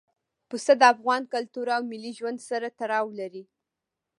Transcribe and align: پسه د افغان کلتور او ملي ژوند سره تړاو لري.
پسه 0.49 0.73
د 0.81 0.83
افغان 0.93 1.21
کلتور 1.33 1.67
او 1.75 1.81
ملي 1.91 2.11
ژوند 2.17 2.39
سره 2.49 2.67
تړاو 2.79 3.07
لري. 3.19 3.43